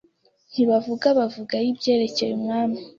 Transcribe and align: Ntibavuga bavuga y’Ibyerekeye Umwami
Ntibavuga 0.51 1.07
bavuga 1.17 1.55
y’Ibyerekeye 1.63 2.31
Umwami 2.39 2.77